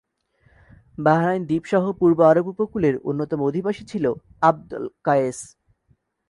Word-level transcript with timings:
Bahrain 0.97 1.41
দ্বীপ 1.45 1.63
সহ 1.71 1.83
পূর্ব 1.99 2.19
আরব 2.21 2.45
উপকূলের 2.47 2.95
অন্যতম 3.09 3.39
অধিবাসী 3.49 3.83
ছিলো 3.91 4.11
আব্দ 4.41 4.69
আল-কায়েস। 4.73 5.39